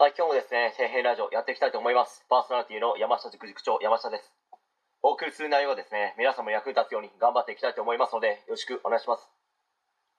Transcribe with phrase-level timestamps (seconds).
[0.00, 2.24] はい、今日もですね、底辺ラジオやっていきたいと思います。
[2.32, 4.32] パーソナリティの山下塾塾長、山下です。
[5.04, 9.28] お送りする内容はですね、皆様役に立つように頑張っていきたいと思いますので、よろしくお願いします。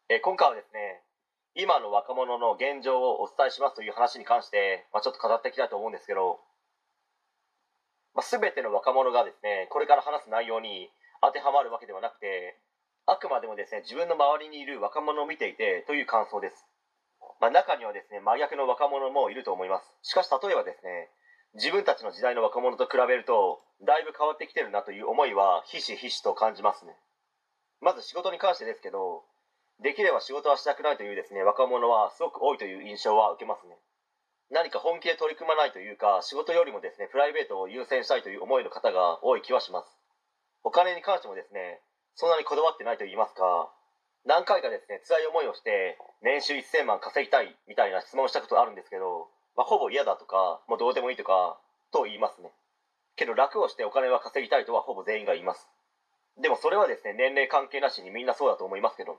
[0.05, 1.01] え今回はですね、
[1.57, 6.37] 今の若者の現状をお伝えしますという話に関して、まあ、ちょっと語っていきたいと思うんですけど、
[8.13, 10.93] まあ、全ての若者がですね、これから話す内容に
[11.25, 12.61] 当てはまるわけではなくて、
[13.07, 16.69] あくまでもですね、自分の周りにいる若者を見ていてという感想です。
[17.41, 19.89] まあ、中にはですね真逆の若者もいると思います。
[20.03, 21.09] しかし例えばですね
[21.57, 26.93] 自分たちの時代の若者と比べるとだいぶ変わってきてるなという思いはひしひしと感じますね。
[27.81, 29.25] まず仕事に関してですけど
[29.81, 33.75] できれば仕事はしたくないというですね若者はすごく多いという印象は受けますね。
[34.51, 39.89] 何か本気で取り組まないというか仕事よりもですねプライベートを優先したいという思いの方が多い気はします。
[40.63, 41.81] お金に関してもですね
[42.13, 43.73] そんなにこだわってないと言いますか
[44.25, 51.57] 何回かですね辛い思いをして年収1000万稼ぎたいみたいな質問をしたことあるんですけど、まあ、ほぼ嫌だとかもうどうでもいいとか
[51.91, 52.51] と言いますね。
[53.15, 55.67] けど楽をしてお金は稼ぎたいとはほぼ全員が言います。
[56.39, 59.17] でもそれはですね年齢関係なしにみんなそうだと思いますけど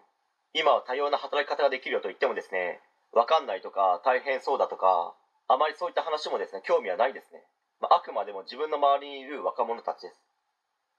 [0.54, 2.80] 今は多様な働き方ができるよと言ってもですね
[3.12, 5.14] 分かんないとか大変そうだとか
[5.48, 7.44] あまりそういった話もですね興味はないですね、
[7.80, 10.16] まあ、あくまでも自分の周りにいる若者たちです。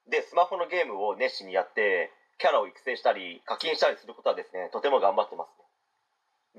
[0.09, 2.11] でスマホのゲームを熱心にやって
[2.44, 5.63] キャラを育成したり課金したりすることはですねとても頑張ってますね。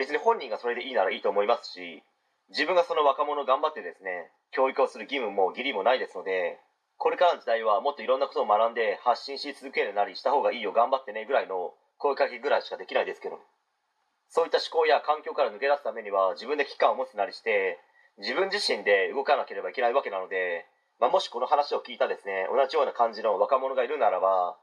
[0.00, 2.02] 別に本人がそれでいいならいいと思いますし
[2.48, 6.56] 自分がその若者を頑張ってですね教育をする義務も義理もないですので
[6.96, 13.38] これからの時代はもっといろんなことを学んで発信し続けるなりした方がいいよ頑張ってねぐらいの声かけぐらいしかできないですけど。
[14.30, 17.78] そういった思考や環境から抜け出すためには自分で危機感を持つなりして
[18.16, 20.64] 自分自身で動かなければいけないわけなので、
[20.98, 24.56] まあ、もしこの話を聞いたですね同じような感じの若者がいるならば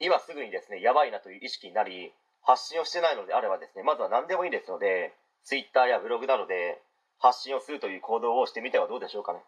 [0.00, 2.12] 今すぐにですねやばいなという意識になり
[2.42, 5.12] 発信をしてないのであればですねまずは何でもいいですので
[5.44, 6.80] Twitter やブログなどで
[7.18, 9.40] 発信をするという行動をしてみてはどうでしょうかね。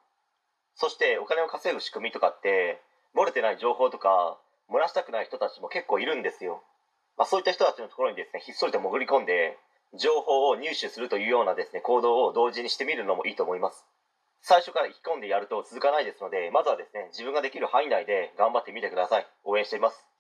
[0.74, 2.80] そしてお金を稼ぐ仕組みとかって
[3.16, 4.38] 漏れてない情報とか
[4.70, 6.62] 漏らしたくない人たちも結構いるんですよ、
[7.16, 9.58] まあ、そういった人たちのところにですねひっそりと潜り込んで
[9.98, 13.84] 情報を入手するというようなですね行動を同時にしてみるのもいいと思います。
[14.40, 19.26] 最初から意気込んでやると続かないですのでまずはですね自分ができる範囲内で頑張ってみてください。
[19.44, 20.11] 応援しています。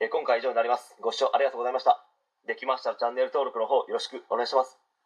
[0.00, 0.96] え今回以上になります。
[1.00, 2.04] ご視聴ありがとうございました。
[2.46, 4.83] できましたらチャンネル登録の方よろしくお願いします。